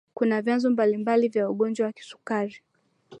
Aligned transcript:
kuna 0.13 0.41
vyanzo 0.41 0.69
mbalimbali 0.69 1.27
vya 1.29 1.49
ugonjwa 1.49 1.85
wa 1.85 1.93
kisukari 1.93 2.55